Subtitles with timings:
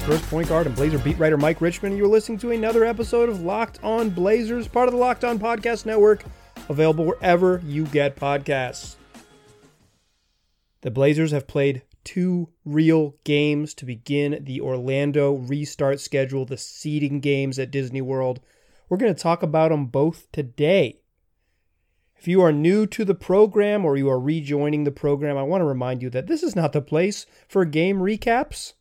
[0.00, 1.96] first point guard and Blazer beat writer Mike Richman.
[1.96, 5.84] You're listening to another episode of Locked On Blazers, part of the Locked On Podcast
[5.84, 6.24] Network,
[6.70, 8.94] available wherever you get podcasts.
[10.80, 17.20] The Blazers have played two real games to begin the Orlando restart schedule, the seeding
[17.20, 18.40] games at Disney World.
[18.88, 21.00] We're going to talk about them both today.
[22.16, 25.60] If you are new to the program or you are rejoining the program, I want
[25.60, 28.72] to remind you that this is not the place for game recaps.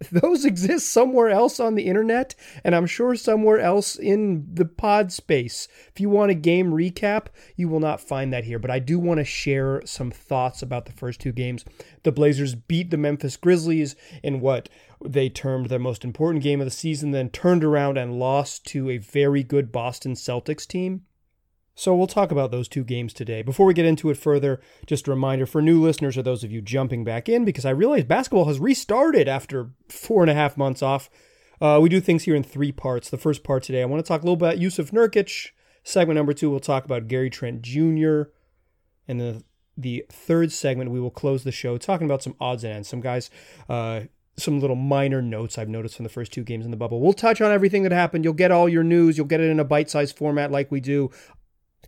[0.12, 5.12] Those exist somewhere else on the internet, and I'm sure somewhere else in the pod
[5.12, 5.68] space.
[5.88, 8.98] If you want a game recap, you will not find that here, but I do
[8.98, 11.64] want to share some thoughts about the first two games.
[12.02, 14.68] The Blazers beat the Memphis Grizzlies in what
[15.04, 18.90] they termed their most important game of the season, then turned around and lost to
[18.90, 21.02] a very good Boston Celtics team.
[21.74, 23.42] So we'll talk about those two games today.
[23.42, 26.52] Before we get into it further, just a reminder for new listeners or those of
[26.52, 30.56] you jumping back in, because I realize basketball has restarted after four and a half
[30.56, 31.08] months off.
[31.60, 33.08] Uh, we do things here in three parts.
[33.08, 35.50] The first part today, I want to talk a little bit about Jusuf Nurkic.
[35.84, 38.24] Segment number two, we'll talk about Gary Trent Jr.
[39.08, 39.44] And the
[39.76, 42.88] the third segment, we will close the show talking about some odds and ends.
[42.88, 43.30] Some guys,
[43.70, 44.02] uh,
[44.36, 47.00] some little minor notes I've noticed from the first two games in the bubble.
[47.00, 48.24] We'll touch on everything that happened.
[48.24, 49.16] You'll get all your news.
[49.16, 51.10] You'll get it in a bite sized format like we do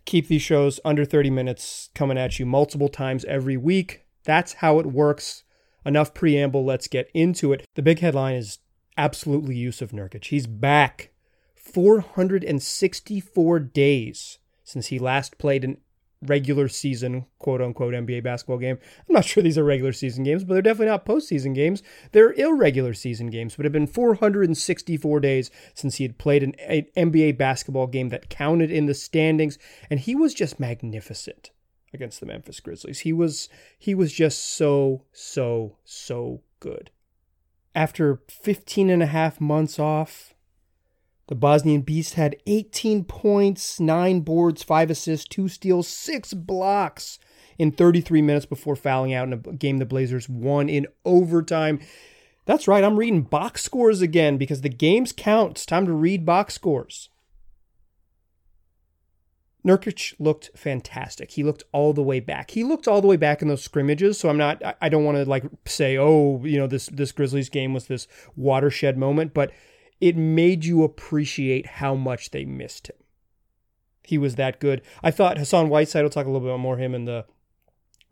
[0.05, 4.05] keep these shows under 30 minutes coming at you multiple times every week.
[4.23, 5.43] That's how it works.
[5.85, 7.65] Enough preamble, let's get into it.
[7.75, 8.59] The big headline is
[8.97, 10.25] absolutely Jusuf Nurkic.
[10.25, 11.11] He's back
[11.55, 15.77] 464 days since he last played an
[16.29, 18.77] regular season, quote unquote, NBA basketball game.
[19.07, 21.83] I'm not sure these are regular season games, but they're definitely not postseason games.
[22.11, 26.53] They're irregular season games, but it had been 464 days since he had played an
[26.95, 29.57] NBA basketball game that counted in the standings,
[29.89, 31.51] and he was just magnificent
[31.93, 32.99] against the Memphis Grizzlies.
[32.99, 36.91] He was he was just so so so good.
[37.73, 40.34] After 15 and a half months off,
[41.27, 47.19] the Bosnian Beast had 18 points, 9 boards, 5 assists, 2 steals, 6 blocks
[47.57, 51.79] in 33 minutes before fouling out in a game the Blazers won in overtime.
[52.45, 55.51] That's right, I'm reading box scores again because the games count.
[55.51, 57.09] It's time to read box scores.
[59.65, 61.31] Nurkic looked fantastic.
[61.31, 62.51] He looked all the way back.
[62.51, 64.19] He looked all the way back in those scrimmages.
[64.19, 64.61] So I'm not.
[64.79, 68.07] I don't want to like say, oh, you know, this this Grizzlies game was this
[68.35, 69.51] watershed moment, but
[70.05, 72.95] it made you appreciate how much they missed him.
[74.03, 74.83] He was that good.
[75.01, 76.03] I thought Hassan Whiteside.
[76.03, 77.25] will talk a little bit more him in the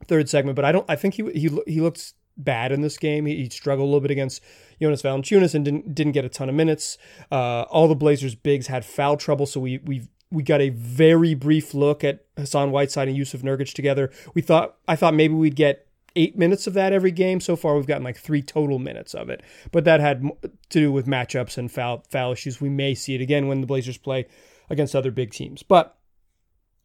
[0.08, 0.90] third segment, but I don't.
[0.90, 3.28] I think he he he looks bad in this game.
[3.28, 4.42] He, he struggled a little bit against
[4.82, 6.98] Jonas Valanciunas and didn't didn't get a ton of minutes.
[7.32, 11.36] Uh, all the Blazers bigs had foul trouble, so we we we got a very
[11.36, 14.10] brief look at Hassan Whiteside and Jusuf Nurkic together.
[14.34, 15.83] We thought I thought maybe we'd get
[16.16, 17.40] eight minutes of that every game.
[17.40, 19.42] So far, we've gotten like three total minutes of it.
[19.72, 22.62] But that had to do with matchups and foul foul issues.
[22.62, 24.28] We may see it again when the Blazers play
[24.70, 25.64] against other big teams.
[25.64, 25.98] But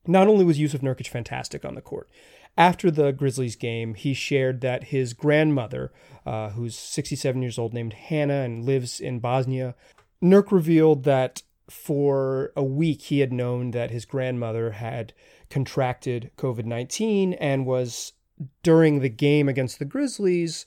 [0.06, 2.09] not only was Jusuf Nurkic fantastic on the court,
[2.56, 5.93] after the Grizzlies game, he shared that his grandmother,
[6.27, 9.77] uh, who's 67 years old, named Hannah and lives in Bosnia,
[10.22, 15.12] Nurk revealed that for a week he had known that his grandmother had
[15.50, 18.15] contracted COVID 19 and was
[18.62, 20.66] during the game against the Grizzlies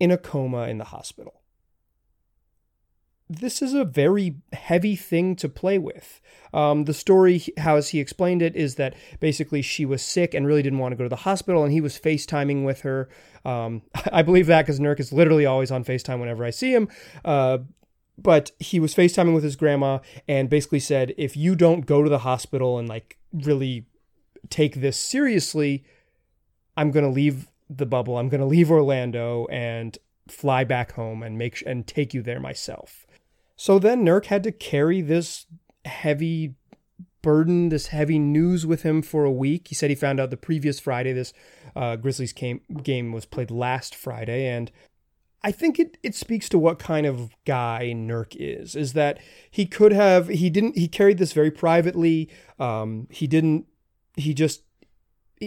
[0.00, 1.42] in a coma in the hospital.
[3.28, 6.20] This is a very heavy thing to play with.
[6.52, 10.46] Um, the story, how as he explained it, is that basically she was sick and
[10.46, 13.08] really didn't want to go to the hospital, and he was FaceTiming with her.
[13.44, 13.82] Um,
[14.12, 16.88] I believe that because Nurk is literally always on FaceTime whenever I see him.
[17.24, 17.58] Uh,
[18.18, 22.10] but he was FaceTiming with his grandma and basically said, if you don't go to
[22.10, 23.86] the hospital and like really
[24.50, 25.84] take this seriously,
[26.76, 28.18] I'm going to leave the bubble.
[28.18, 29.96] I'm going to leave Orlando and
[30.28, 33.06] fly back home and make and take you there myself.
[33.56, 35.46] So then Nurk had to carry this
[35.84, 36.54] heavy
[37.22, 39.68] burden, this heavy news with him for a week.
[39.68, 41.32] He said he found out the previous Friday this
[41.74, 44.70] uh, Grizzlies came, game was played last Friday, and
[45.44, 48.76] I think it it speaks to what kind of guy Nurk is.
[48.76, 49.18] Is that
[49.50, 52.28] he could have he didn't he carried this very privately.
[52.58, 53.66] Um, he didn't
[54.16, 54.62] he just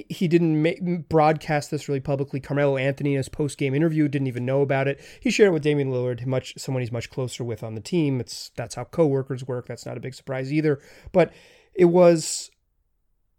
[0.09, 2.39] he didn't make, broadcast this really publicly.
[2.39, 5.00] Carmelo Anthony in his post game interview didn't even know about it.
[5.19, 8.19] He shared it with Damian Lillard, much someone he's much closer with on the team.
[8.19, 9.68] It's that's how coworkers work.
[9.68, 10.80] That's not a big surprise either.
[11.12, 11.33] But
[11.74, 12.51] it was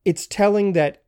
[0.05, 1.03] it's telling that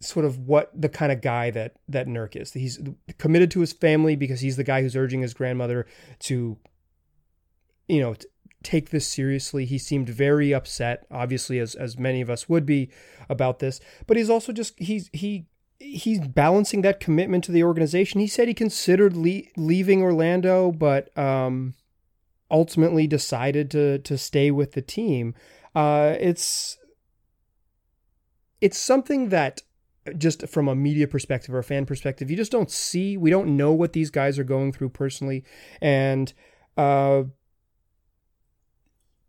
[0.00, 2.52] sort of what the kind of guy that that Nurk is.
[2.52, 2.80] He's
[3.18, 5.86] committed to his family because he's the guy who's urging his grandmother
[6.20, 6.58] to
[7.88, 8.14] you know
[8.62, 9.64] take this seriously.
[9.64, 12.90] He seemed very upset, obviously, as as many of us would be
[13.28, 13.80] about this.
[14.06, 15.46] But he's also just he's he
[15.78, 18.20] he's balancing that commitment to the organization.
[18.20, 21.74] He said he considered le- leaving Orlando, but um,
[22.50, 25.34] ultimately decided to to stay with the team.
[25.74, 26.78] Uh, it's
[28.60, 29.62] it's something that
[30.16, 33.16] just from a media perspective or a fan perspective, you just don't see.
[33.16, 35.44] We don't know what these guys are going through personally,
[35.80, 36.32] and
[36.76, 37.24] uh,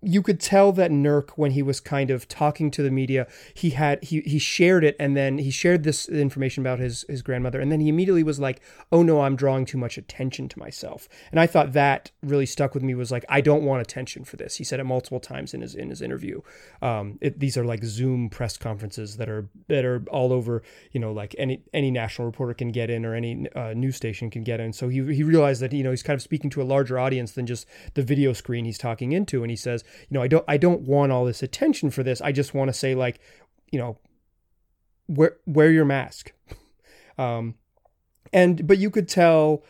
[0.03, 3.71] you could tell that Nurk, when he was kind of talking to the media, he
[3.71, 7.59] had he he shared it, and then he shared this information about his his grandmother,
[7.59, 8.62] and then he immediately was like,
[8.92, 12.74] "Oh no, I'm drawing too much attention to myself." And I thought that really stuck
[12.74, 12.95] with me.
[12.95, 14.56] Was like, I don't want attention for this.
[14.56, 16.42] He said it multiple times in his in his interview.
[16.81, 20.63] Um, it, these are like Zoom press conferences that are that are all over.
[20.92, 24.31] You know, like any any national reporter can get in or any uh, news station
[24.31, 24.74] can get in.
[24.74, 27.33] So he he realized that you know he's kind of speaking to a larger audience
[27.33, 30.45] than just the video screen he's talking into, and he says you know, I don't
[30.47, 32.21] I don't want all this attention for this.
[32.21, 33.19] I just want to say like,
[33.71, 33.97] you know,
[35.07, 36.31] wear wear your mask.
[37.17, 37.55] Um,
[38.33, 39.63] and but you could tell,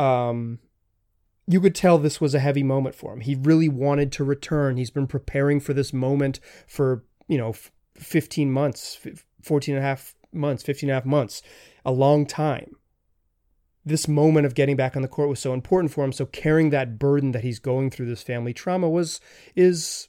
[0.00, 0.58] um,
[1.46, 3.20] you could tell this was a heavy moment for him.
[3.20, 4.78] He really wanted to return.
[4.78, 7.54] He's been preparing for this moment for you know,
[7.94, 8.98] 15 months,
[9.42, 11.42] 14 and a half months, 15 and a half months,
[11.84, 12.76] a long time
[13.84, 16.12] this moment of getting back on the court was so important for him.
[16.12, 19.20] So carrying that burden that he's going through this family trauma was
[19.56, 20.08] is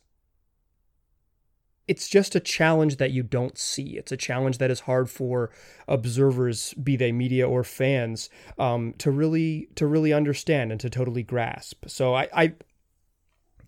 [1.88, 3.98] it's just a challenge that you don't see.
[3.98, 5.52] It's a challenge that is hard for
[5.88, 11.24] observers, be they media or fans, um, to really to really understand and to totally
[11.24, 11.86] grasp.
[11.88, 12.54] So I, I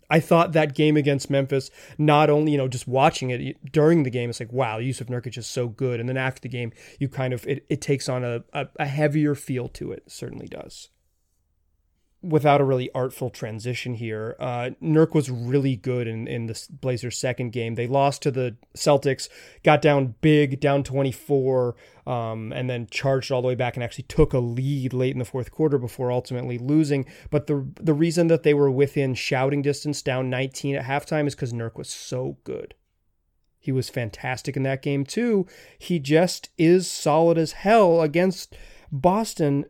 [0.08, 4.10] I thought that game against Memphis, not only, you know, just watching it during the
[4.10, 6.00] game, it's like, wow, Jusuf Nurkic is so good.
[6.00, 8.86] And then after the game, you kind of, it, it takes on a, a, a
[8.86, 10.90] heavier feel to it certainly does
[12.26, 17.18] without a really artful transition here, uh, Nurk was really good in, in the Blazers'
[17.18, 17.74] second game.
[17.74, 19.28] They lost to the Celtics,
[19.62, 21.76] got down big, down 24,
[22.06, 25.18] um, and then charged all the way back and actually took a lead late in
[25.18, 27.06] the fourth quarter before ultimately losing.
[27.30, 31.34] But the the reason that they were within shouting distance, down 19 at halftime, is
[31.34, 32.74] because Nurk was so good.
[33.58, 35.46] He was fantastic in that game too.
[35.78, 38.56] He just is solid as hell against
[38.92, 39.66] Boston.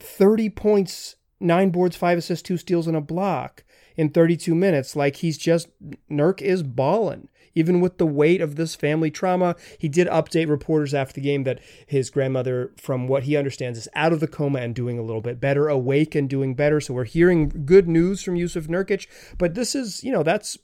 [0.00, 3.64] 30 points nine boards, five assists, two steals, and a block
[3.96, 4.96] in 32 minutes.
[4.96, 5.68] Like he's just,
[6.10, 7.28] Nurk is balling.
[7.54, 11.44] Even with the weight of this family trauma, he did update reporters after the game
[11.44, 15.02] that his grandmother, from what he understands, is out of the coma and doing a
[15.02, 16.80] little bit better, awake and doing better.
[16.80, 19.06] So we're hearing good news from Jusuf Nurkic.
[19.38, 20.58] But this is, you know, that's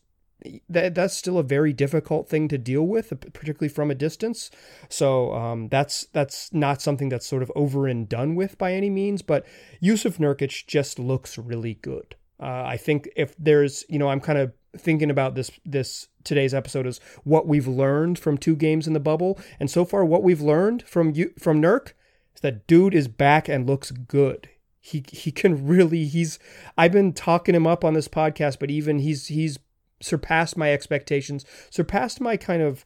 [0.68, 4.50] that that's still a very difficult thing to deal with, particularly from a distance.
[4.88, 8.90] So um, that's that's not something that's sort of over and done with by any
[8.90, 9.22] means.
[9.22, 9.46] But
[9.82, 12.16] Jusuf Nurkic just looks really good.
[12.40, 16.54] Uh, I think if there's, you know, I'm kind of thinking about this this today's
[16.54, 20.22] episode is what we've learned from two games in the bubble, and so far what
[20.22, 21.92] we've learned from you from Nurk
[22.34, 24.48] is that dude is back and looks good.
[24.80, 26.38] He he can really he's
[26.78, 29.58] I've been talking him up on this podcast, but even he's he's
[30.00, 32.84] surpassed my expectations, surpassed my kind of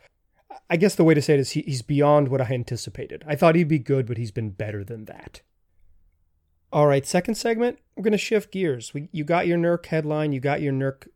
[0.71, 3.25] I guess the way to say it is he, he's beyond what I anticipated.
[3.27, 5.43] I thought he'd be good, but he's been better than that.
[6.73, 8.93] All right, second segment, we're going to shift gears.
[8.95, 11.09] We, you got your Nurk headline, you got your Nurk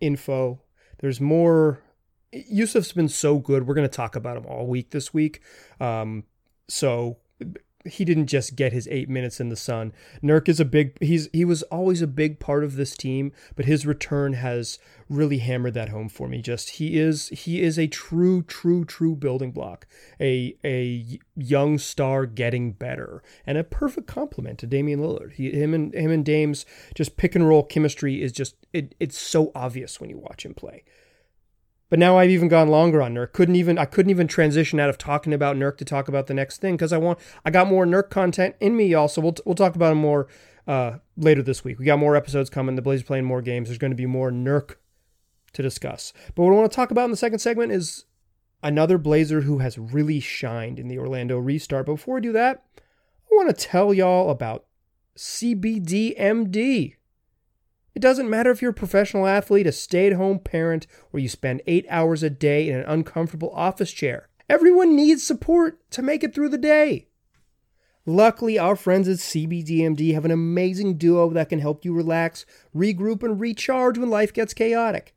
[0.00, 0.60] info.
[0.98, 1.80] There's more.
[2.32, 3.66] Jusuf's been so good.
[3.66, 5.40] We're going to talk about him all week this week.
[5.80, 6.24] Um,
[6.68, 7.18] so
[7.84, 9.92] he didn't just get his eight minutes in the sun.
[10.22, 13.66] Nurk is a big he's he was always a big part of this team, but
[13.66, 16.40] his return has really hammered that home for me.
[16.40, 19.86] Just he is he is a true, true, true building block.
[20.20, 23.22] A a young star getting better.
[23.46, 25.32] And a perfect complement to Damian Lillard.
[25.34, 26.64] He him and him and Dame's
[26.94, 30.54] just pick and roll chemistry is just it, it's so obvious when you watch him
[30.54, 30.84] play.
[31.90, 33.32] But now I've even gone longer on Nurk.
[33.32, 36.34] Couldn't even I couldn't even transition out of talking about Nurk to talk about the
[36.34, 39.08] next thing because I want I got more Nurk content in me, y'all.
[39.08, 40.26] So we'll we'll talk about him more
[40.66, 41.78] uh, later this week.
[41.78, 42.74] We got more episodes coming.
[42.76, 43.68] The Blazers playing more games.
[43.68, 44.76] There's going to be more Nurk
[45.52, 46.12] to discuss.
[46.34, 48.06] But what I want to talk about in the second segment is
[48.62, 51.86] another Blazer who has really shined in the Orlando restart.
[51.86, 54.64] But before we do that, I want to tell y'all about
[55.16, 56.96] CBDMD.
[57.94, 61.28] It doesn't matter if you're a professional athlete, a stay at home parent, or you
[61.28, 64.28] spend eight hours a day in an uncomfortable office chair.
[64.48, 67.08] Everyone needs support to make it through the day.
[68.06, 73.22] Luckily, our friends at CBDMD have an amazing duo that can help you relax, regroup,
[73.22, 75.14] and recharge when life gets chaotic.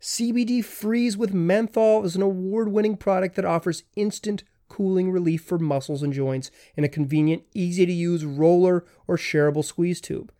[0.00, 5.58] CBD Freeze with Menthol is an award winning product that offers instant cooling relief for
[5.58, 10.30] muscles and joints in a convenient, easy to use roller or shareable squeeze tube.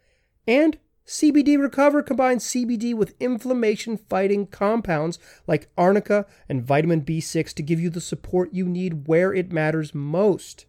[0.46, 7.62] And CBD Recover combines CBD with inflammation fighting compounds like arnica and vitamin B6 to
[7.62, 10.66] give you the support you need where it matters most.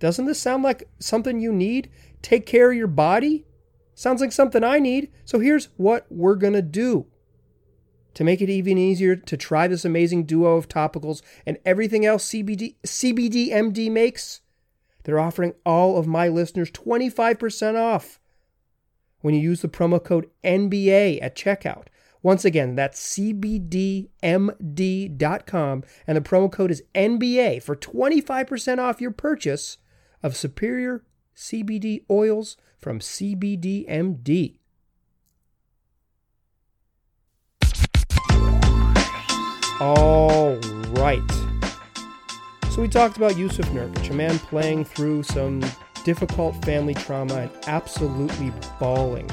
[0.00, 1.90] Doesn't this sound like something you need?
[2.22, 3.46] Take care of your body?
[3.94, 5.12] Sounds like something I need.
[5.24, 7.06] So here's what we're going to do.
[8.14, 12.28] To make it even easier to try this amazing duo of topicals and everything else
[12.28, 14.40] CBD CBDMD makes,
[15.04, 18.18] they're offering all of my listeners 25% off
[19.22, 21.86] when you use the promo code NBA at checkout.
[22.22, 24.04] Once again, that's cbdmd.com
[26.06, 29.78] and the promo code is NBA for 25% off your purchase
[30.22, 31.02] of superior
[31.34, 34.58] CBD oils from CBDMD.
[39.80, 40.56] All
[40.92, 41.20] right.
[42.70, 45.60] So we talked about Jusuf Nurkic, a man playing through some
[46.04, 49.30] difficult family trauma and absolutely balling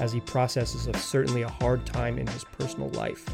[0.00, 3.24] as he processes of certainly a hard time in his personal life.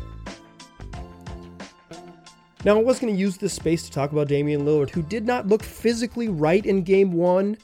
[2.65, 5.25] Now, I was going to use this space to talk about Damian Lillard, who did
[5.25, 7.59] not look physically right in game one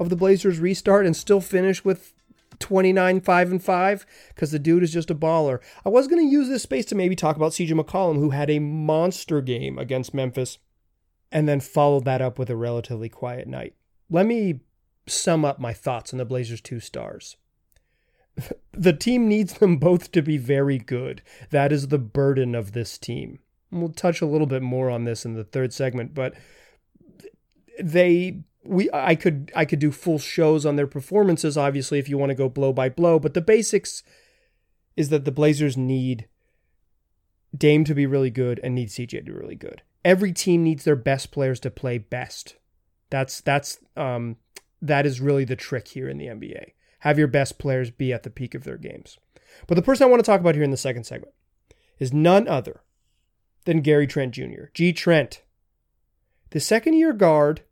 [0.00, 2.12] of the Blazers restart and still finish with
[2.58, 5.60] 29 5 and 5 because the dude is just a baller.
[5.84, 8.50] I was going to use this space to maybe talk about CJ McCollum, who had
[8.50, 10.58] a monster game against Memphis
[11.30, 13.74] and then followed that up with a relatively quiet night.
[14.10, 14.60] Let me
[15.06, 17.36] sum up my thoughts on the Blazers' two stars.
[18.72, 21.22] the team needs them both to be very good.
[21.50, 23.40] That is the burden of this team.
[23.70, 26.34] We'll touch a little bit more on this in the third segment, but
[27.80, 32.18] they we I could I could do full shows on their performances obviously if you
[32.18, 34.02] want to go blow by blow, but the basics
[34.96, 36.26] is that the Blazers need
[37.56, 39.82] Dame to be really good and need CJ to be really good.
[40.04, 42.56] Every team needs their best players to play best.
[43.10, 44.36] That's that's um
[44.80, 46.72] that is really the trick here in the NBA.
[47.00, 49.18] Have your best players be at the peak of their games.
[49.66, 51.34] But the person I want to talk about here in the second segment
[51.98, 52.82] is none other
[53.64, 54.66] than Gary Trent Jr.
[54.74, 55.42] G Trent.
[56.50, 57.62] The second year guard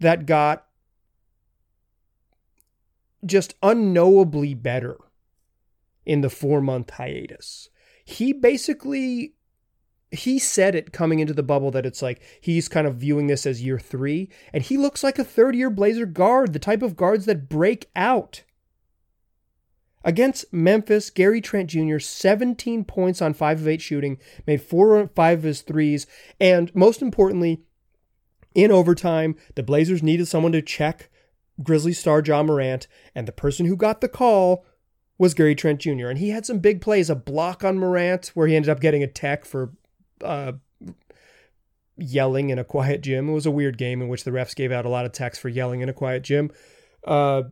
[0.00, 0.66] that got
[3.24, 4.98] just unknowably better
[6.04, 7.68] in the four month hiatus.
[8.04, 9.34] He basically
[10.16, 13.46] he said it coming into the bubble that it's like he's kind of viewing this
[13.46, 16.96] as year three, and he looks like a third year Blazer guard, the type of
[16.96, 18.42] guards that break out.
[20.04, 25.08] Against Memphis, Gary Trent Jr., 17 points on 5 of 8 shooting, made 4 or
[25.08, 26.06] 5 of his threes,
[26.38, 27.62] and most importantly,
[28.54, 31.10] in overtime, the Blazers needed someone to check
[31.62, 34.64] Grizzlies star Ja Morant, and the person who got the call
[35.18, 36.08] was Gary Trent Jr.
[36.08, 39.02] And he had some big plays, a block on Morant where he ended up getting
[39.02, 39.72] a tech for
[40.22, 40.52] uh,
[41.96, 43.28] yelling in a quiet gym.
[43.28, 45.38] It was a weird game in which the refs gave out a lot of techs
[45.38, 46.50] for yelling in a quiet gym.
[47.04, 47.44] Uh,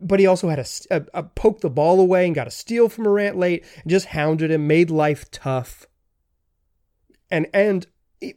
[0.00, 2.88] but he also had a, a, a poke the ball away and got a steal
[2.88, 5.86] from Morant late and just hounded him, made life tough.
[7.30, 7.86] And and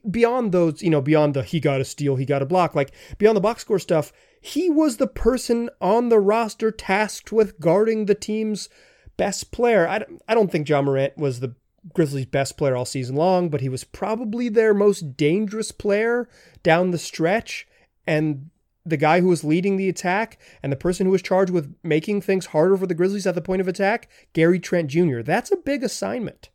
[0.10, 2.94] beyond those, you know, beyond the he got a steal, he got a block, like
[3.18, 4.12] beyond the box score stuff,
[4.42, 8.70] he was the person on the roster tasked with guarding the team's
[9.18, 9.88] best player.
[9.88, 11.56] I, I don't think Ja Morant was the
[11.92, 16.30] Grizzlies' best player all season long, but he was probably their most dangerous player
[16.62, 17.68] down the stretch.
[18.08, 18.50] And
[18.86, 22.22] the guy who was leading the attack and the person who was charged with making
[22.22, 25.22] things harder for the Grizzlies at the point of attack, Gary Trent Jr.
[25.22, 26.50] That's a big assignment.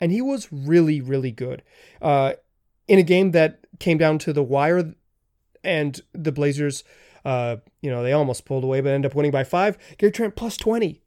[0.00, 1.62] And he was really, really good.
[2.00, 2.34] Uh,
[2.88, 4.94] in a game that came down to the wire
[5.62, 6.84] and the Blazers,
[7.24, 9.78] uh, you know, they almost pulled away but ended up winning by five.
[9.98, 11.01] Gary Trent plus 20.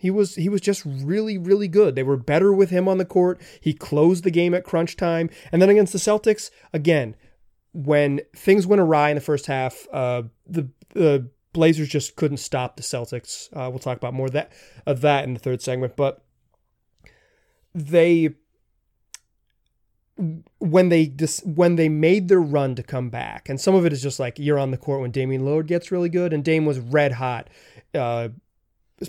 [0.00, 1.94] He was he was just really really good.
[1.94, 3.38] They were better with him on the court.
[3.60, 7.16] He closed the game at crunch time, and then against the Celtics again,
[7.72, 12.76] when things went awry in the first half, uh, the the Blazers just couldn't stop
[12.76, 13.48] the Celtics.
[13.52, 14.52] Uh, we'll talk about more of that
[14.86, 16.24] of that in the third segment, but
[17.74, 18.30] they
[20.60, 23.92] when they dis- when they made their run to come back, and some of it
[23.92, 26.64] is just like you're on the court when Damian Lillard gets really good, and Dame
[26.64, 27.48] was red hot,
[27.94, 28.28] uh,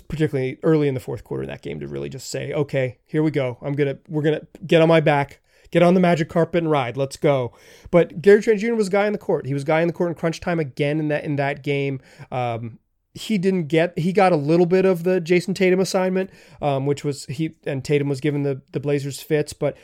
[0.00, 3.22] particularly early in the fourth quarter in that game to really just say, okay, here
[3.22, 3.58] we go.
[3.62, 6.96] I'm gonna we're gonna get on my back, get on the magic carpet and ride.
[6.96, 7.52] Let's go.
[7.90, 8.74] But Gary Trent Jr.
[8.74, 9.46] was guy in the court.
[9.46, 12.00] He was guy in the court in crunch time again in that in that game.
[12.30, 12.78] Um,
[13.14, 16.30] he didn't get he got a little bit of the Jayson Tatum assignment,
[16.62, 19.76] um, which was he and Tatum was given the the Blazers fits, but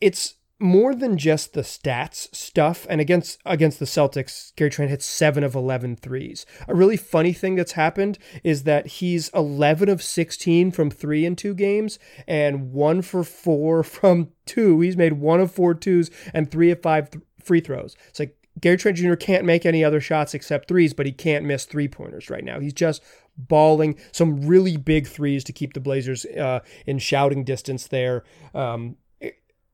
[0.00, 2.86] it's more than just the stats stuff.
[2.88, 6.46] And against against the Celtics, Gary Trent hit seven of 11 threes.
[6.68, 11.36] A really funny thing that's happened is that he's 11 of 16 from three in
[11.36, 14.80] two games and one for four from two.
[14.80, 17.10] He's made one of four twos and three of five
[17.42, 17.96] free throws.
[18.08, 19.14] It's like Gary Trent Jr.
[19.14, 22.60] can't make any other shots except threes, but he can't miss three pointers right now.
[22.60, 23.02] He's just
[23.36, 28.24] balling some really big threes to keep the Blazers uh, in shouting distance there.
[28.54, 28.96] Um,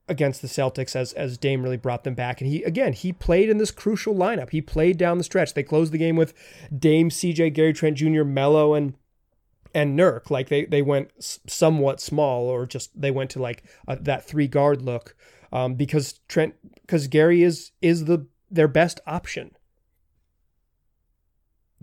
[0.09, 2.41] against the Celtics as as Dame really brought them back.
[2.41, 4.49] And he again he played in this crucial lineup.
[4.49, 5.53] He played down the stretch.
[5.53, 6.33] They closed the game with
[6.77, 8.95] Dame, CJ, Gary Trent Jr., Mello, and
[9.73, 10.29] and Nurk.
[10.29, 14.47] Like they they went somewhat small, or just they went to like a, that three
[14.47, 15.15] guard look
[15.51, 19.51] um, because Trent because Gary is is the their best option.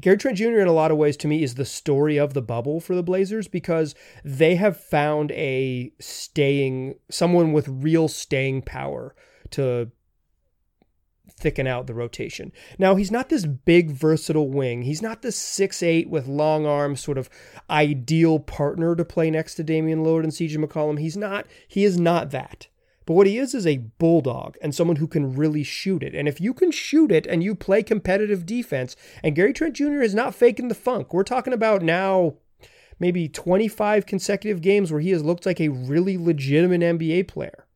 [0.01, 0.61] Gary Trent Jr.
[0.61, 3.03] in a lot of ways to me is the story of the bubble for the
[3.03, 9.15] Blazers because they have found a staying someone with real staying power
[9.51, 9.91] to
[11.39, 12.53] thicken out the rotation.
[12.79, 14.83] Now, he's not this big versatile wing.
[14.83, 17.31] He's not this six eight with long arms sort of
[17.71, 20.99] ideal partner to play next to Damian Lillard and CJ McCollum.
[20.99, 22.69] He's not he is not that.
[23.07, 26.15] But what he is is a bulldog and someone who can really shoot it.
[26.15, 30.03] And if you can shoot it and you play competitive defense, and Gary Trent Jr.
[30.03, 32.35] is not faking the funk, we're talking about now
[32.99, 37.67] maybe 25 consecutive games where he has looked like a really legitimate NBA player.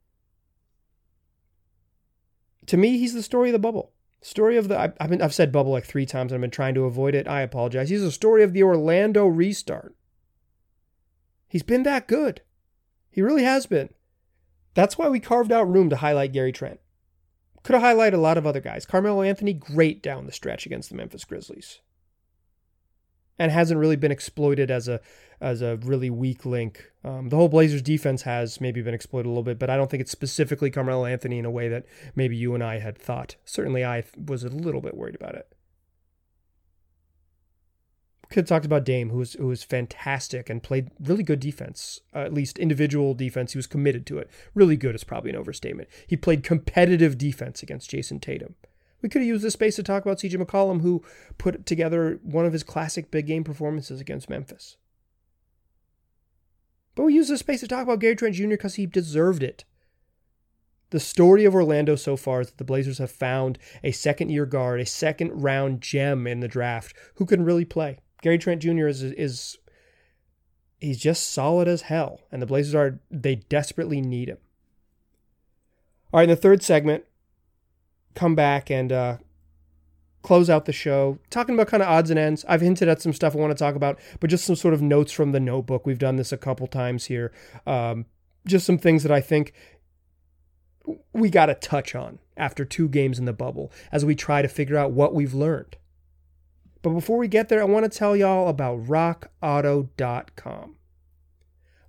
[2.67, 3.93] To me, he's the story of the bubble.
[4.23, 6.75] Story of the I've been I've said bubble like three times and I've been trying
[6.75, 7.27] to avoid it.
[7.27, 7.89] I apologize.
[7.89, 9.95] He's the story of the Orlando restart.
[11.49, 12.43] He's been that good.
[13.11, 13.91] He really has been.
[14.75, 16.81] That's why we carved out room to highlight Gary Trent.
[17.63, 18.87] Could have highlighted a lot of other guys.
[18.87, 21.81] Carmelo Anthony, great down the stretch against the Memphis Grizzlies.
[23.39, 25.01] And hasn't really been exploited as a
[25.41, 26.91] as a really weak link.
[27.03, 29.91] Um, the whole Blazers defense has maybe been exploited a little bit, but I don't
[29.91, 33.37] think it's specifically Carmelo Anthony in a way that maybe you and I had thought.
[33.47, 35.51] Certainly, I was a little bit worried about it
[38.31, 42.01] could have talked about Dame, who was who was fantastic and played really good defense,
[42.15, 43.53] uh, at least individual defense.
[43.53, 44.31] He was committed to it.
[44.55, 45.89] Really good is probably an overstatement.
[46.07, 48.55] He played competitive defense against Jayson Tatum.
[49.03, 51.03] We could have used this space to talk about CJ McCollum, who
[51.39, 54.77] put together one of his classic big game performances against Memphis.
[56.95, 58.49] But we use this space to talk about Gary Trent Jr.
[58.49, 59.65] because he deserved it.
[60.91, 64.45] The story of Orlando so far is that the Blazers have found a second year
[64.45, 67.99] guard, a second round gem in the draft who can really play.
[68.23, 68.87] Gary Trent Jr.
[68.87, 69.59] is is
[70.81, 74.39] he's just solid as hell, and the Blazers are they desperately need him.
[76.13, 77.05] All right, in the third segment,
[78.15, 79.17] come back and uh,
[80.23, 82.45] close out the show talking about kind of odds and ends.
[82.49, 84.83] I've hinted at some stuff I want to talk about, but just some sort of
[84.83, 85.87] notes from the notebook.
[85.87, 87.33] We've done this a couple times here.
[87.67, 88.07] Um,
[88.47, 89.53] just some things that I think
[91.13, 94.49] we got to touch on after two games in the bubble as we try to
[94.49, 95.77] figure out what we've learned.
[96.83, 100.77] But before we get there, I want to tell y'all about rockauto.com.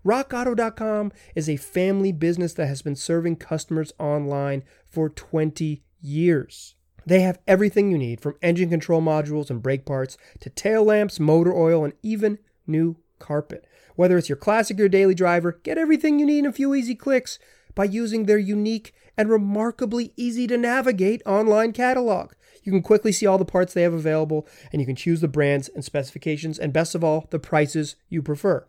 [0.05, 6.75] RockAuto.com is a family business that has been serving customers online for 20 years.
[7.05, 11.19] They have everything you need from engine control modules and brake parts to tail lamps,
[11.19, 13.65] motor oil, and even new carpet.
[13.95, 16.95] Whether it's your classic or daily driver, get everything you need in a few easy
[16.95, 17.37] clicks
[17.75, 22.31] by using their unique and remarkably easy to navigate online catalog.
[22.63, 25.27] You can quickly see all the parts they have available, and you can choose the
[25.27, 28.65] brands and specifications, and best of all, the prices you prefer.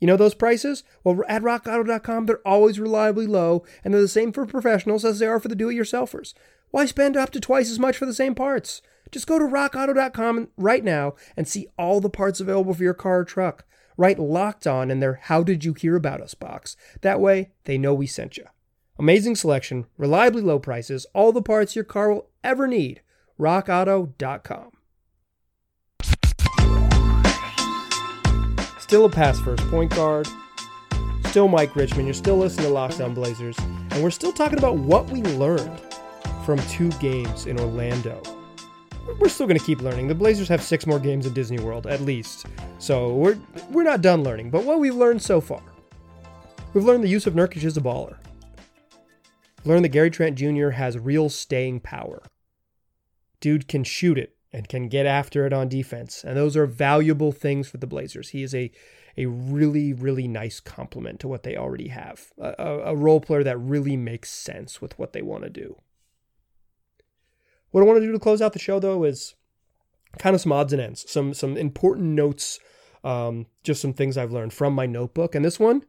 [0.00, 0.84] You know those prices?
[1.02, 5.26] Well, at rockauto.com, they're always reliably low, and they're the same for professionals as they
[5.26, 6.34] are for the do it yourselfers.
[6.70, 8.82] Why spend up to twice as much for the same parts?
[9.10, 13.20] Just go to rockauto.com right now and see all the parts available for your car
[13.20, 13.64] or truck.
[13.96, 16.76] Write locked on in their How Did You Hear About Us box.
[17.02, 18.44] That way, they know we sent you.
[18.98, 23.02] Amazing selection, reliably low prices, all the parts your car will ever need
[23.38, 24.70] rockauto.com.
[28.78, 30.28] Still a pass first point guard.
[31.26, 32.04] Still Mike Richman.
[32.06, 33.56] You're still listening to Locked On Blazers.
[33.58, 35.80] And we're still talking about what we learned
[36.44, 38.22] from two games in Orlando.
[39.18, 40.08] We're still going to keep learning.
[40.08, 42.46] The Blazers have six more games in Disney World, at least.
[42.78, 43.38] So we're,
[43.70, 44.50] we're not done learning.
[44.50, 45.62] But what we've learned so far
[46.72, 48.16] we've learned Jusuf Nurkic as a baller.
[49.64, 50.70] Learned that Gary Trent Jr.
[50.70, 52.22] has real staying power
[53.44, 56.24] dude can shoot it and can get after it on defense.
[56.24, 58.30] And those are valuable things for the Blazers.
[58.30, 58.70] He is a
[59.18, 62.32] a really, really nice complement to what they already have.
[62.38, 65.76] A, a, role player that really makes sense with what they want to do.
[67.70, 69.36] What I want to do to close out the show, though, is
[70.18, 72.58] kind of some odds and ends, some some important notes,
[73.04, 75.34] um, just some things I've learned from my notebook.
[75.34, 75.84] And this one,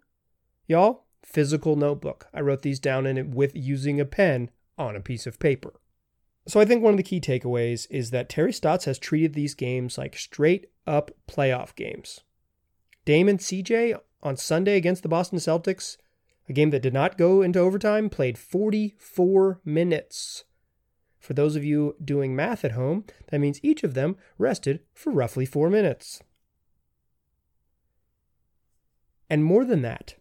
[0.68, 2.28] y'all, physical notebook.
[2.34, 5.80] I wrote these down in it with using a pen on a piece of paper.
[6.48, 9.56] So I think one of the key takeaways is that Terry Stotts has treated these
[9.56, 12.22] games like straight up playoff games.
[13.04, 15.98] Damon CJ on Sunday against the Boston Celtics,
[16.48, 20.44] a game that did not go into overtime, played 44 minutes.
[21.20, 25.12] For those of you doing math at home, that means each of them rested for
[25.12, 26.22] roughly four minutes.
[29.28, 30.16] And more than that,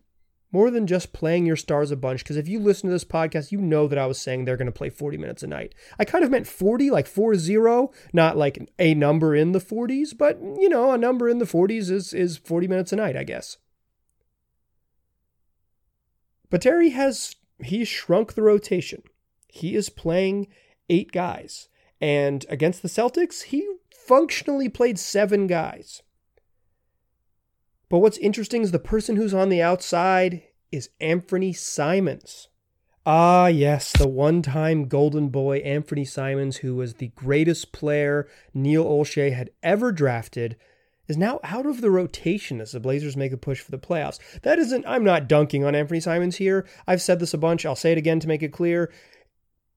[0.55, 3.51] more than just playing your stars a bunch, because if you listen to this podcast,
[3.51, 5.75] you know that I was saying they're going to play 40 minutes a night.
[5.99, 10.17] I kind of meant 40, like 4 0, not like a number in the 40s,
[10.17, 13.25] but you know, a number in the 40s is, is 40 minutes a night, I
[13.25, 13.57] guess.
[16.51, 19.03] But Terry has, he's shrunk the rotation.
[19.49, 20.47] He is playing
[20.89, 21.69] eight guys.
[22.01, 26.03] And against the Celtics, he functionally played seven guys.
[27.95, 32.49] But what's interesting is the person who's on the outside is Anfernee Simons.
[33.07, 38.85] Ah, yes, the one time golden boy, Anfernee Simons, who was the greatest player Neil
[38.85, 40.57] Olshey had ever drafted,
[41.07, 44.19] is now out of the rotation as the Blazers make a push for the playoffs.
[44.43, 46.67] That isn't, I'm not dunking on Anfernee Simons here.
[46.89, 47.65] I've said this a bunch.
[47.65, 48.93] I'll say it again to make it clear.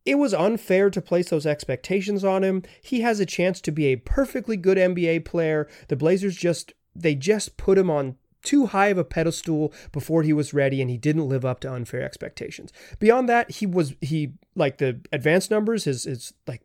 [0.05, 2.63] It was unfair to place those expectations on him.
[2.81, 5.67] He has a chance to be a perfectly good NBA player.
[5.89, 10.31] The Blazers just they just put him on too high of a pedestal before he
[10.31, 12.71] was ready and he didn't live up to unfair expectations.
[12.99, 16.61] Beyond that, he was he like the advanced numbers is is like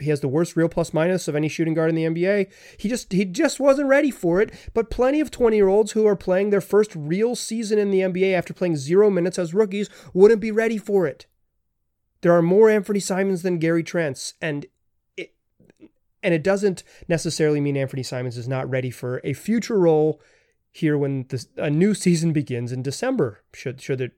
[0.00, 2.50] he has the worst real plus minus of any shooting guard in the NBA.
[2.78, 4.52] He just he just wasn't ready for it.
[4.74, 8.54] But plenty of 20-year-olds who are playing their first real season in the NBA after
[8.54, 11.26] playing 0 minutes as rookies wouldn't be ready for it.
[12.22, 14.66] There are more Anfernee Simons than Gary Trents and
[16.26, 20.20] and it doesn't necessarily mean Anfernee Simons is not ready for a future role
[20.72, 24.10] here when this, a new season begins in December, should, should it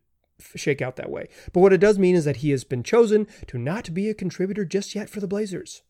[0.57, 1.29] shake out that way.
[1.53, 4.15] But what it does mean is that he has been chosen to not be a
[4.15, 5.83] contributor just yet for the Blazers.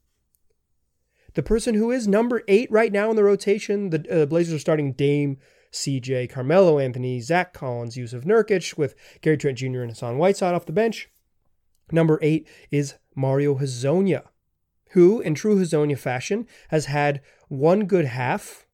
[1.35, 4.59] The person who is number eight right now in the rotation, the uh, Blazers are
[4.59, 5.39] starting Dame,
[5.71, 9.83] CJ, Carmelo Anthony, Zach Collins, Jusuf Nurkic, with Gary Trent Jr.
[9.83, 11.11] and Hassan Whiteside off the bench.
[11.93, 14.25] Number eight is Mario Hezonja
[14.91, 18.67] who, in true Hezonja fashion, has had one good half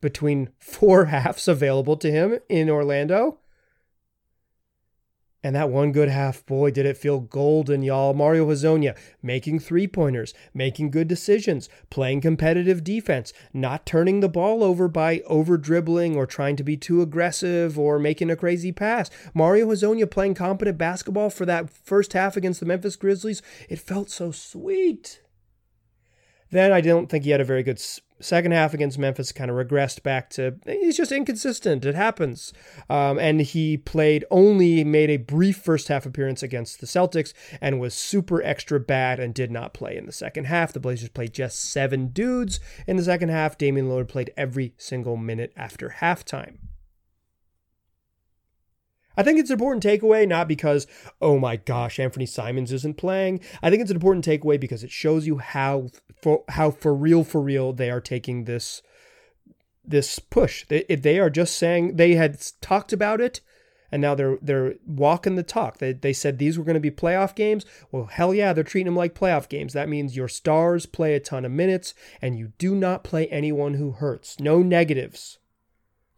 [0.00, 3.38] between four halves available to him in Orlando.
[5.48, 8.12] And that one good half, boy, did it feel golden, y'all.
[8.12, 14.62] Mario Hezonja making three pointers, making good decisions, playing competitive defense, not turning the ball
[14.62, 19.08] over by over dribbling or trying to be too aggressive or making a crazy pass.
[19.32, 23.40] Mario Hezonja playing competent basketball for that first half against the Memphis Grizzlies.
[23.70, 25.22] It felt so sweet.
[26.50, 27.78] Then I don't think he had a very good
[28.20, 31.84] second half against Memphis kind of regressed back to he's just inconsistent.
[31.84, 32.52] It happens.
[32.90, 37.80] Um, and he played only made a brief first half appearance against the Celtics and
[37.80, 40.72] was super extra bad and did not play in the second half.
[40.72, 43.58] The Blazers played just seven dudes in the second half.
[43.58, 46.58] Damian Lillard played every single minute after halftime.
[49.18, 50.86] I think it's an important takeaway, not because,
[51.20, 53.40] oh my gosh, Anfernee Simons isn't playing.
[53.60, 55.88] I think it's an important takeaway because it shows you how
[56.20, 58.82] for how for real, for real they are taking this
[59.84, 60.66] this push.
[60.68, 63.40] They, they are just saying they had talked about it
[63.90, 65.78] and now they're they're walking the talk.
[65.78, 67.64] They, they said these were going to be playoff games.
[67.90, 69.72] Well, hell yeah, they're treating them like playoff games.
[69.72, 73.74] That means your stars play a ton of minutes and you do not play anyone
[73.74, 74.38] who hurts.
[74.38, 75.38] No negatives.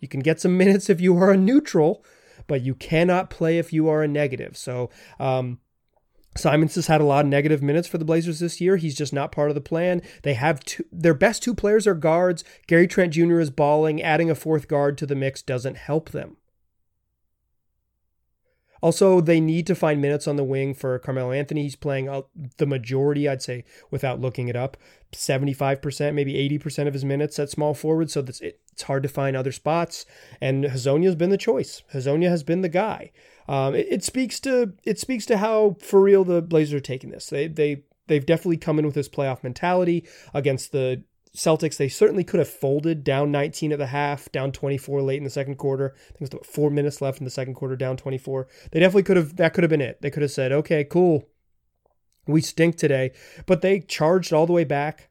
[0.00, 2.04] You can get some minutes if you are a neutral,
[2.46, 4.56] but you cannot play if you are a negative.
[4.56, 5.58] So, um,
[6.36, 8.76] Simons has had a lot of negative minutes for the Blazers this year.
[8.76, 10.00] He's just not part of the plan.
[10.22, 12.44] They have two, their best two players are guards.
[12.66, 13.40] Gary Trent Jr.
[13.40, 14.00] is balling.
[14.00, 16.36] Adding a fourth guard to the mix doesn't help them.
[18.80, 21.62] Also, they need to find minutes on the wing for Carmelo Anthony.
[21.62, 22.08] He's playing
[22.56, 24.76] the majority, I'd say, without looking it up,
[25.12, 28.10] 75%, maybe 80% of his minutes at small forward.
[28.10, 30.06] So it's hard to find other spots.
[30.40, 31.82] And Hezonja's been the choice.
[31.92, 33.12] Hezonja has been the guy.
[33.48, 37.10] Um, it, it, speaks to it speaks to how for real the Blazers are taking
[37.10, 37.26] this.
[37.26, 41.02] They they they've definitely come in with this playoff mentality against the
[41.34, 45.24] Celtics, they certainly could have folded down 19 at the half, down 24 late in
[45.24, 45.94] the second quarter.
[45.94, 48.48] I think it's was four minutes left in the second quarter, down 24.
[48.72, 50.02] They definitely could have, that could have been it.
[50.02, 51.28] They could have said, okay, cool.
[52.26, 53.12] We stink today.
[53.46, 55.10] But they charged all the way back.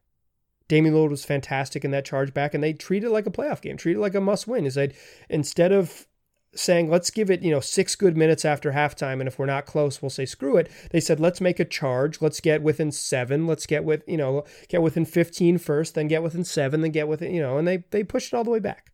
[0.68, 3.60] Damian Lillard was fantastic in that charge back, and they treated it like a playoff
[3.60, 4.66] game, treated it like a must win.
[4.66, 4.92] Is that
[5.28, 6.06] instead of
[6.54, 9.66] saying let's give it you know six good minutes after halftime and if we're not
[9.66, 10.70] close we'll say screw it.
[10.90, 12.20] They said let's make a charge.
[12.20, 13.46] Let's get within seven.
[13.46, 17.08] Let's get with you know get within 15 first then get within seven then get
[17.08, 18.92] within you know and they they pushed it all the way back.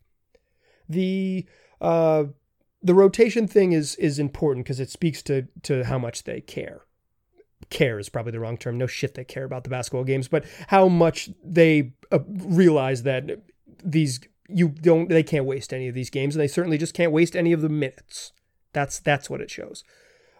[0.87, 1.45] The
[1.81, 2.25] uh
[2.83, 6.81] the rotation thing is is important because it speaks to to how much they care.
[7.71, 8.77] Care is probably the wrong term.
[8.77, 13.41] No shit they care about the basketball games but how much they uh, realize that
[13.83, 17.11] these you don't they can't waste any of these games and they certainly just can't
[17.11, 18.31] waste any of the minutes
[18.73, 19.83] that's that's what it shows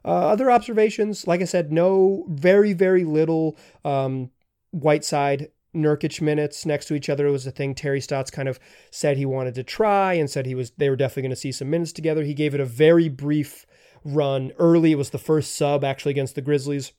[0.05, 4.31] Uh, other observations, like I said, no, very, very little um,
[4.71, 7.27] Whiteside Nurkic minutes next to each other.
[7.27, 8.57] It was a thing Terry Stotts kind of
[8.89, 11.51] said he wanted to try and said he was they were definitely going to see
[11.51, 12.23] some minutes together.
[12.23, 13.65] He gave it a very brief
[14.05, 14.91] run early.
[14.91, 16.93] It was the first sub actually against the Grizzlies.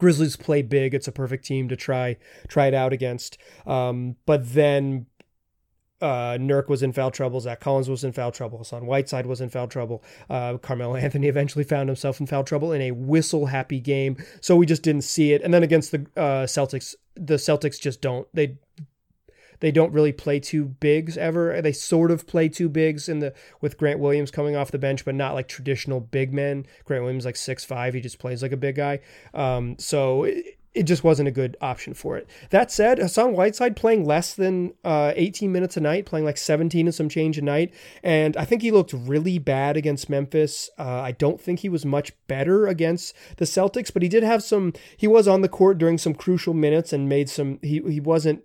[0.00, 0.94] Grizzlies play big.
[0.94, 2.16] It's a perfect team to try
[2.48, 3.38] try it out against.
[3.64, 5.06] Um, but then
[6.00, 7.40] uh, Nurk was in foul trouble.
[7.40, 8.58] Zach Collins was in foul trouble.
[8.58, 10.02] Hassan Whiteside was in foul trouble.
[10.30, 14.16] Uh, Carmelo Anthony eventually found himself in foul trouble in a whistle happy game.
[14.40, 15.42] So we just didn't see it.
[15.42, 18.28] And then against the uh, Celtics, the Celtics just don't.
[18.32, 18.58] They
[19.60, 21.60] they don't really play two bigs ever.
[21.60, 25.04] They sort of play two bigs in the with Grant Williams coming off the bench,
[25.04, 26.64] but not like traditional big men.
[26.84, 27.94] Grant Williams like six five.
[27.94, 29.00] He just plays like a big guy.
[29.34, 30.30] Um, so.
[30.74, 32.28] It, just wasn't a good option for it.
[32.50, 36.86] That said, Hassan Whiteside playing less than uh, 18 minutes a night, playing like 17
[36.86, 37.74] and some change a night.
[38.02, 40.70] And I think he looked really bad against Memphis.
[40.78, 44.42] Uh, I don't think he was much better against the Celtics, but he did have
[44.42, 48.00] some, he was on the court during some crucial minutes and made some, he, he
[48.00, 48.42] wasn't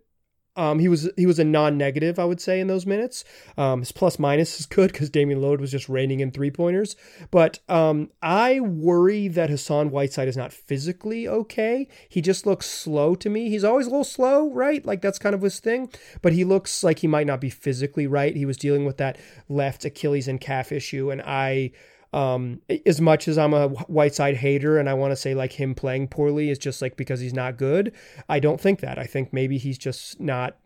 [0.56, 3.24] um, he was he was a non-negative, I would say, in those minutes.
[3.58, 6.96] Um, his plus minus is good because Damian Lillard was just raining in three pointers.
[7.32, 11.88] But um, I worry that Hassan Whiteside is not physically okay.
[12.08, 13.50] He just looks slow to me.
[13.50, 14.86] He's always a little slow, right?
[14.86, 15.90] Like that's kind of his thing.
[16.22, 18.36] But he looks like he might not be physically right.
[18.36, 19.18] He was dealing with that
[19.50, 21.72] left Achilles and calf issue, and I
[22.14, 25.74] um, as much as I'm a Whiteside hater and I want to say like him
[25.74, 27.92] playing poorly is just like because he's not good,
[28.30, 29.00] I don't think that.
[29.00, 30.58] I think maybe he's just not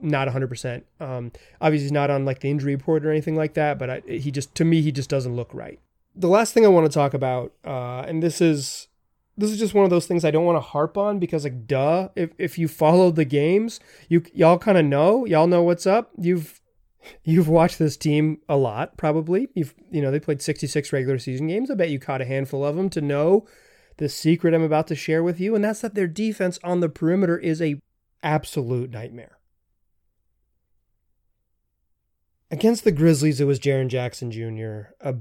[0.00, 0.82] not 100%.
[0.98, 4.00] Um, obviously he's not on like the injury report or anything like that, but I,
[4.06, 5.78] he just to me he just doesn't look right.
[6.16, 8.88] The last thing I want to talk about uh, and this is
[9.36, 11.66] this is just one of those things I don't want to harp on because like
[11.66, 15.86] duh, if if you followed the games, you y'all kind of know, y'all know what's
[15.86, 16.10] up.
[16.18, 16.60] You've
[17.24, 19.48] You've watched this team a lot, probably.
[19.54, 21.70] You've, you know, they played 66 regular season games.
[21.70, 23.46] I bet you caught a handful of them to know
[23.98, 26.88] the secret I'm about to share with you, and that's that their defense on the
[26.88, 27.80] perimeter is a
[28.22, 29.38] absolute nightmare.
[32.50, 35.16] Against the Grizzlies, it was Jaren Jackson Jr., a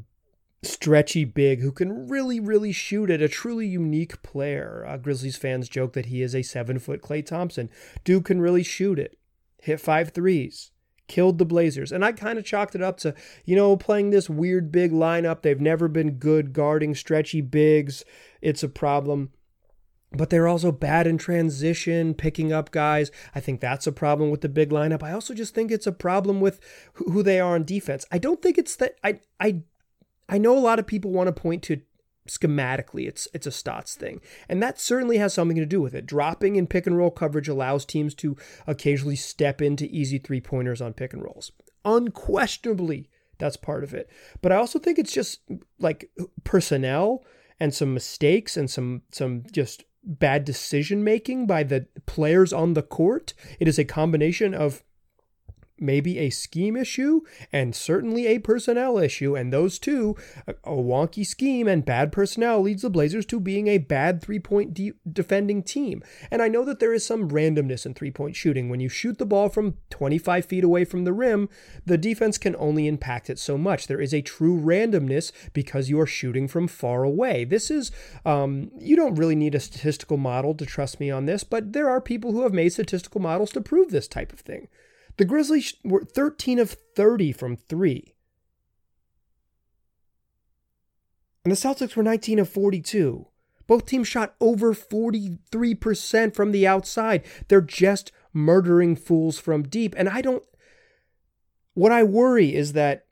[0.63, 4.85] stretchy big who can really, really shoot it, a truly unique player.
[4.87, 7.69] Uh, Grizzlies fans joke that he is a seven foot Klay Thompson.
[8.03, 9.17] Dude can really shoot it,
[9.59, 10.71] hit five threes
[11.07, 11.91] killed the Blazers.
[11.91, 13.13] And I kind of chalked it up to,
[13.45, 15.41] you know, playing this weird big lineup.
[15.41, 18.03] They've never been good guarding stretchy bigs.
[18.41, 19.31] It's a problem.
[20.13, 23.11] But they're also bad in transition, picking up guys.
[23.35, 25.03] I think that's a problem with the big lineup.
[25.03, 26.61] I also just think it's a problem with
[26.93, 28.05] who they are on defense.
[28.11, 29.63] I don't think it's that I I
[30.29, 31.81] I know a lot of people want to point to
[32.27, 34.21] schematically it's it's a Stotts thing.
[34.47, 36.05] And that certainly has something to do with it.
[36.05, 40.93] Dropping in pick and roll coverage allows teams to occasionally step into easy three-pointers on
[40.93, 41.51] pick and rolls.
[41.85, 44.09] Unquestionably, that's part of it.
[44.41, 45.41] But I also think it's just
[45.79, 46.09] like
[46.43, 47.23] personnel
[47.59, 52.81] and some mistakes and some some just bad decision making by the players on the
[52.81, 53.33] court.
[53.59, 54.83] It is a combination of
[55.79, 59.35] maybe a scheme issue and certainly a personnel issue.
[59.35, 60.15] And those two,
[60.47, 64.73] a, wonky scheme and bad personnel, leads the Blazers to being a bad three point
[64.73, 66.03] de- defending team.
[66.31, 68.69] And I know that there is some randomness in three point shooting.
[68.69, 71.49] When you shoot the ball from 25 feet away from the rim,
[71.85, 73.87] the defense can only impact it so much.
[73.87, 77.43] There is a true randomness because you are shooting from far away.
[77.43, 77.91] This is,
[78.25, 81.89] um, you don't really need a statistical model to trust me on this, but there
[81.89, 84.67] are people who have made statistical models to prove this type of thing.
[85.17, 88.13] The Grizzlies were 13 of 30 from three.
[91.43, 93.27] And the Celtics were 19 of 42.
[93.67, 97.25] Both teams shot over 43% from the outside.
[97.47, 99.93] They're just murdering fools from deep.
[99.97, 100.43] And I don't.
[101.73, 103.05] What I worry is that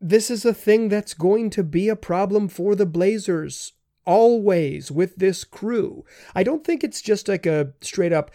[0.00, 3.72] this is a thing that's going to be a problem for the Blazers
[4.04, 6.04] always with this crew.
[6.34, 8.30] I don't think it's just like a straight up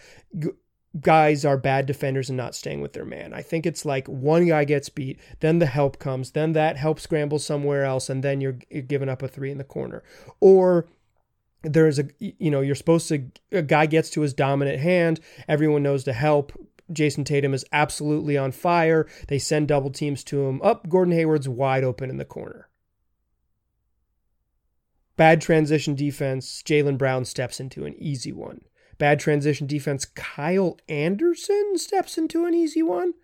[0.98, 3.32] guys are bad defenders and not staying with their man.
[3.32, 6.98] I think it's like one guy gets beat, then the help comes, then that help
[6.98, 10.02] scrambles somewhere else, and then you're, giving up a three in the corner.
[10.40, 10.88] Or
[11.62, 15.82] there's a, you know, you're supposed to, a guy gets to his dominant hand, everyone
[15.82, 16.52] knows to help.
[16.92, 19.06] Jayson Tatum is absolutely on fire.
[19.28, 20.60] They send double teams to him.
[20.60, 22.68] Up, Gordon Hayward's wide open in the corner.
[25.16, 26.64] Bad transition defense.
[26.64, 28.62] Jaylen Brown steps into an easy one.
[29.00, 30.04] Bad transition defense.
[30.04, 33.14] Kyle Anderson steps into an easy one.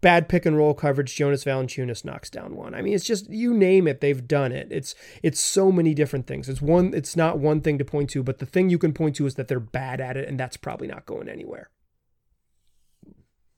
[0.00, 1.14] Bad pick and roll coverage.
[1.14, 2.74] Jonas Valanciunas knocks down one.
[2.74, 4.66] I mean, it's just you name it, they've done it.
[4.72, 6.48] It's it's so many different things.
[6.48, 6.92] It's one.
[6.92, 9.36] It's not one thing to point to, but the thing you can point to is
[9.36, 11.70] that they're bad at it, and that's probably not going anywhere.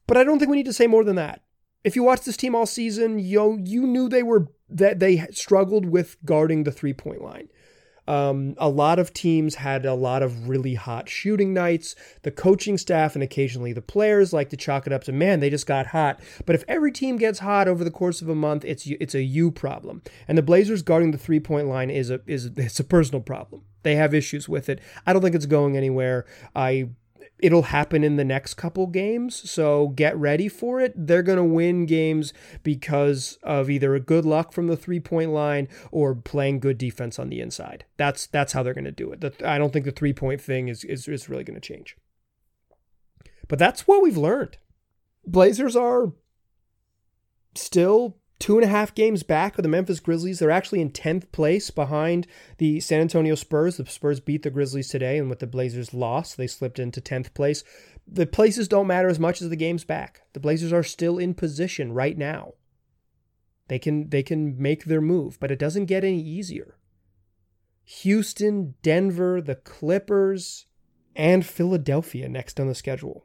[0.06, 1.44] But I don't think we need to say more than that.
[1.82, 5.86] If you watched this team all season, yo, you knew they were that they struggled
[5.86, 7.48] with guarding the three point line.
[8.06, 11.94] Um, a lot of teams had a lot of really hot shooting nights.
[12.22, 15.50] The coaching staff and occasionally the players like to chalk it up to man, they
[15.50, 16.20] just got hot.
[16.44, 19.22] But if every team gets hot over the course of a month, it's it's a
[19.22, 20.02] you problem.
[20.28, 23.62] And the Blazers guarding the three point line is a is it's a personal problem.
[23.82, 24.80] They have issues with it.
[25.06, 26.24] I don't think it's going anywhere.
[26.56, 26.88] I
[27.38, 29.50] it'll happen in the next couple games.
[29.50, 30.92] So get ready for it.
[30.96, 35.30] They're going to win games because of either a good luck from the three point
[35.30, 37.84] line or playing good defense on the inside.
[37.96, 39.20] That's that's how they're going to do it.
[39.20, 41.96] The, I don't think the three point thing is, is, is really going to change.
[43.48, 44.58] But that's what we've learned.
[45.26, 46.12] Blazers are
[47.54, 50.38] still two and a half games back of the Memphis Grizzlies.
[50.38, 52.26] They're actually in 10th place behind
[52.58, 53.78] the San Antonio Spurs.
[53.78, 57.32] The Spurs beat the Grizzlies today, and with the Blazers lost, they slipped into 10th
[57.32, 57.64] place.
[58.06, 60.24] The places don't matter as much as the games back.
[60.34, 62.52] The Blazers are still in position right now.
[63.68, 66.76] They can they can make their move, but it doesn't get any easier.
[67.84, 70.66] Houston, Denver, the Clippers,
[71.16, 73.24] and Philadelphia next on the schedule.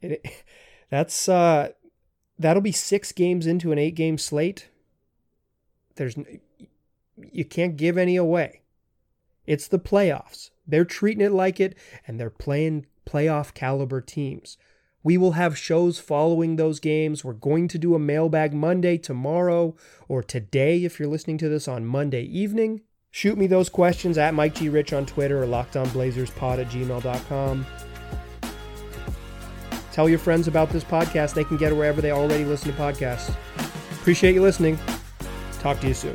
[0.00, 0.26] It,
[0.90, 1.72] that's uh
[2.40, 4.68] that'll be six games into an eight game slate.
[5.96, 6.16] There's
[7.32, 8.62] you can't give any away.
[9.46, 10.50] It's the playoffs.
[10.66, 11.76] They're treating it like it,
[12.06, 14.56] and they're playing playoff caliber teams.
[15.02, 17.24] We will have shows following those games.
[17.24, 19.74] We're going to do a mailbag Monday tomorrow
[20.08, 22.82] or today if you're listening to this on Monday evening.
[23.10, 24.68] Shoot me those questions at Mike G.
[24.68, 27.66] Rich on Twitter or lockedonblazerspod at gmail.com.
[29.92, 31.34] Tell your friends about this podcast.
[31.34, 33.34] They can get it wherever they already listen to podcasts.
[33.92, 34.78] Appreciate you listening.
[35.60, 36.14] Talk to you soon.